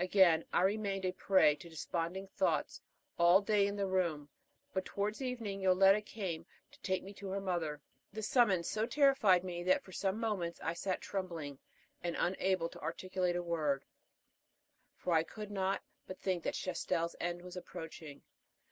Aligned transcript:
Again 0.00 0.44
I 0.52 0.62
remained, 0.62 1.04
a 1.04 1.12
prey 1.12 1.54
to 1.54 1.68
desponding 1.68 2.26
thoughts, 2.26 2.80
all 3.20 3.40
day 3.40 3.68
in 3.68 3.76
the 3.76 3.86
room; 3.86 4.28
but 4.72 4.84
towards 4.84 5.22
evening 5.22 5.60
Yoletta 5.60 6.00
came 6.00 6.44
to 6.72 6.80
take 6.80 7.04
me 7.04 7.14
to 7.14 7.28
her 7.28 7.40
mother. 7.40 7.80
The 8.12 8.20
summons 8.24 8.68
so 8.68 8.84
terrified 8.84 9.44
me 9.44 9.62
that 9.62 9.84
for 9.84 9.92
some 9.92 10.18
moments 10.18 10.58
I 10.60 10.72
sat 10.72 11.00
trembling 11.02 11.60
and 12.02 12.16
unable 12.18 12.68
to 12.70 12.80
articulate 12.82 13.36
a 13.36 13.44
word; 13.44 13.84
for 14.96 15.12
I 15.14 15.22
could 15.22 15.52
not 15.52 15.84
but 16.04 16.18
think 16.18 16.42
that 16.42 16.54
Chastel's 16.54 17.14
end 17.20 17.42
was 17.42 17.56
approaching. 17.56 18.22